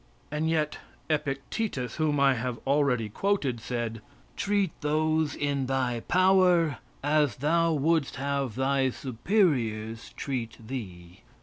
And 0.31 0.49
yet 0.49 0.79
Epictetus, 1.11 1.97
whom 1.97 2.19
I 2.19 2.33
have 2.33 2.57
already 2.65 3.07
quoted, 3.07 3.61
said: 3.61 4.01
"Treat 4.35 4.71
those 4.81 5.35
in 5.35 5.67
thy 5.67 5.99
power 5.99 6.79
as 7.03 7.35
thou 7.35 7.73
wouldst 7.73 8.15
have 8.15 8.55
thy 8.55 8.89
superiors 8.89 10.11
treat 10.13 10.57
thee." 10.59 11.21